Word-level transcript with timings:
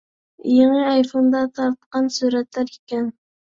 يېڭى 0.53 0.79
ئايفوندا 0.91 1.43
تارتقان 1.61 2.11
سۈرەتلەر 2.19 2.75
ئىكەن. 2.75 3.15